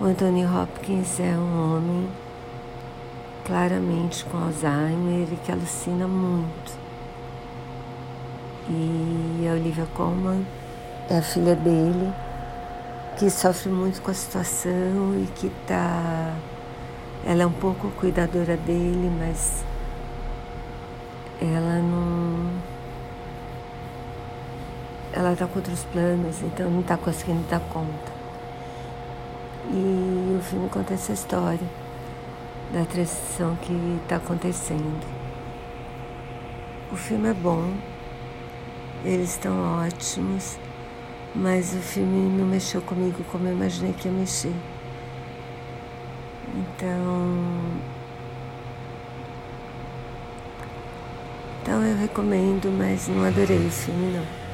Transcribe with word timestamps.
O 0.00 0.04
Anthony 0.04 0.46
Hopkins 0.46 1.18
é 1.18 1.36
um 1.36 1.74
homem 1.74 2.08
claramente 3.44 4.24
com 4.26 4.36
Alzheimer 4.36 5.26
e 5.32 5.36
que 5.44 5.50
alucina 5.50 6.06
muito. 6.06 6.78
E 8.70 9.44
a 9.50 9.54
Olivia 9.54 9.88
Colman 9.96 10.46
é 11.10 11.18
a 11.18 11.22
filha 11.22 11.56
dele, 11.56 12.12
que 13.18 13.28
sofre 13.28 13.72
muito 13.72 14.00
com 14.00 14.12
a 14.12 14.14
situação 14.14 14.70
e 15.20 15.26
que 15.34 15.50
tá. 15.66 16.32
Ela 17.26 17.42
é 17.42 17.46
um 17.46 17.52
pouco 17.52 17.90
cuidadora 17.98 18.56
dele, 18.56 19.10
mas 19.18 19.64
ela 21.42 21.82
não. 21.82 22.52
Ela 25.12 25.34
tá 25.34 25.48
com 25.48 25.58
outros 25.58 25.82
planos, 25.86 26.40
então 26.40 26.70
não 26.70 26.84
tá 26.84 26.96
conseguindo 26.96 27.42
dar 27.50 27.58
conta. 27.58 28.17
E 29.70 30.36
o 30.38 30.42
filme 30.42 30.68
conta 30.70 30.94
essa 30.94 31.12
história 31.12 31.66
da 32.72 32.84
transição 32.84 33.54
que 33.56 33.72
está 34.02 34.16
acontecendo. 34.16 35.06
O 36.90 36.96
filme 36.96 37.28
é 37.28 37.34
bom, 37.34 37.74
eles 39.04 39.30
estão 39.30 39.84
ótimos, 39.84 40.58
mas 41.34 41.74
o 41.74 41.78
filme 41.78 42.30
não 42.38 42.46
mexeu 42.46 42.80
comigo 42.80 43.22
como 43.30 43.46
eu 43.46 43.52
imaginei 43.52 43.92
que 43.92 44.08
ia 44.08 44.14
mexer. 44.14 44.54
Então. 46.54 47.44
Então 51.62 51.84
eu 51.84 51.96
recomendo, 51.98 52.70
mas 52.70 53.06
não 53.08 53.22
adorei 53.24 53.66
o 53.66 53.70
filme 53.70 54.16
não. 54.16 54.47